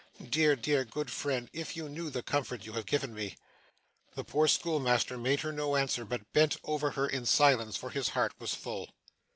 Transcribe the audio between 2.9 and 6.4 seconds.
me!' The poor schoolmaster made her no answer, but